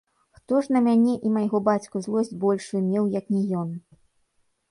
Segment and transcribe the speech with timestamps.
[0.37, 3.69] Хто ж на мяне і майго бацьку злосць большую меў, як не ён!